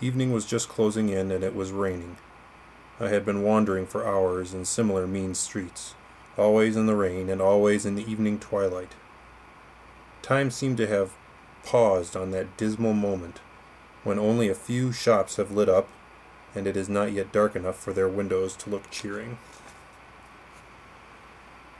[0.00, 2.16] Evening was just closing in and it was raining.
[2.98, 5.94] I had been wandering for hours in similar mean streets,
[6.36, 8.92] always in the rain and always in the evening twilight.
[10.20, 11.12] Time seemed to have
[11.64, 13.40] paused on that dismal moment
[14.02, 15.88] when only a few shops have lit up
[16.54, 19.38] and it is not yet dark enough for their windows to look cheering.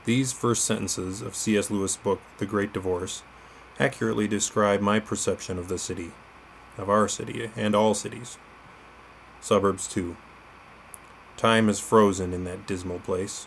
[0.04, 1.70] These first sentences of C.S.
[1.70, 3.22] Lewis' book, The Great Divorce,
[3.80, 6.12] accurately describe my perception of the city
[6.78, 8.38] of our city and all cities.
[9.40, 10.16] Suburbs, too.
[11.36, 13.46] Time is frozen in that dismal place.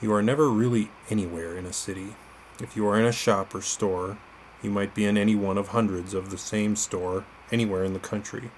[0.00, 2.16] You are never really anywhere in a city.
[2.60, 4.18] If you are in a shop or store,
[4.62, 7.98] you might be in any one of hundreds of the same store anywhere in the
[7.98, 8.50] country.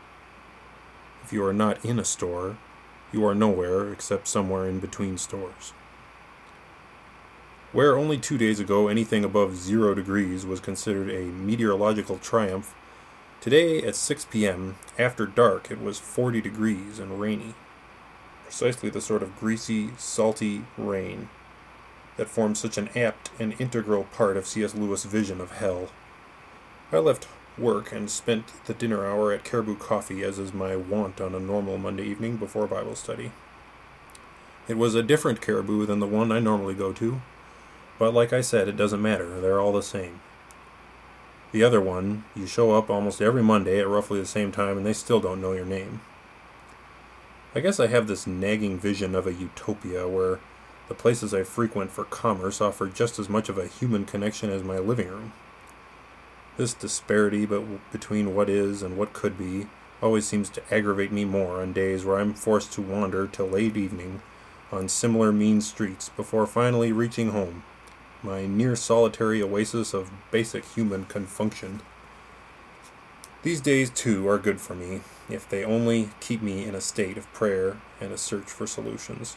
[1.24, 2.56] If you are not in a store,
[3.12, 5.72] you are nowhere except somewhere in between stores.
[7.72, 12.74] Where only two days ago anything above zero degrees was considered a meteorological triumph,
[13.40, 17.54] Today at 6 p.m., after dark, it was 40 degrees and rainy.
[18.44, 21.28] Precisely the sort of greasy, salty rain
[22.16, 24.74] that forms such an apt and integral part of C.S.
[24.74, 25.90] Lewis' vision of hell.
[26.92, 31.20] I left work and spent the dinner hour at Caribou Coffee, as is my wont
[31.20, 33.32] on a normal Monday evening before Bible study.
[34.68, 37.20] It was a different Caribou than the one I normally go to,
[37.98, 40.20] but like I said, it doesn't matter, they're all the same.
[41.52, 44.84] The other one, you show up almost every Monday at roughly the same time and
[44.84, 46.00] they still don't know your name.
[47.54, 50.40] I guess I have this nagging vision of a utopia where
[50.88, 54.62] the places I frequent for commerce offer just as much of a human connection as
[54.62, 55.32] my living room.
[56.56, 57.46] This disparity
[57.92, 59.68] between what is and what could be
[60.02, 63.76] always seems to aggravate me more on days where I'm forced to wander till late
[63.76, 64.20] evening
[64.70, 67.62] on similar mean streets before finally reaching home
[68.26, 71.80] my near solitary oasis of basic human confunction.
[73.44, 77.16] These days, too, are good for me, if they only keep me in a state
[77.16, 79.36] of prayer and a search for solutions.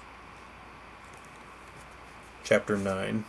[2.44, 3.26] Chapter 9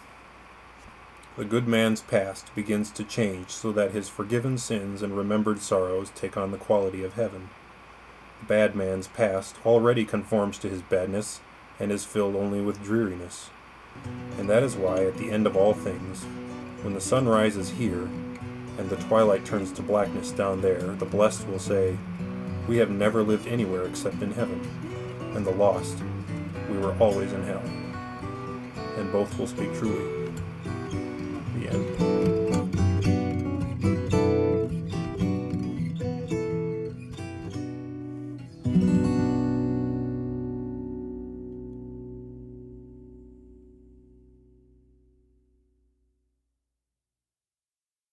[1.37, 6.10] The good man's past begins to change so that his forgiven sins and remembered sorrows
[6.15, 7.50] take on the quality of heaven.
[8.41, 11.41] The bad man's past already conforms to his badness
[11.78, 13.50] and is filled only with dreariness.
[14.38, 16.24] And that is why, at the end of all things,
[16.82, 18.08] when the sun rises here,
[18.78, 21.98] and the twilight turns to blackness down there, the blessed will say,
[22.66, 24.60] We have never lived anywhere except in heaven,
[25.34, 25.98] and the lost,
[26.70, 27.62] we were always in hell.
[28.96, 30.32] And both will speak truly.
[31.58, 32.09] The end.